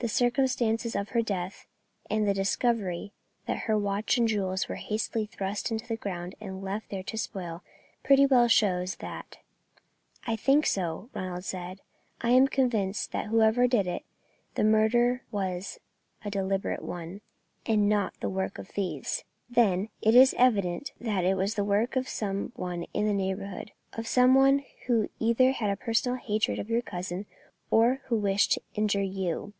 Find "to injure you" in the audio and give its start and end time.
28.52-29.54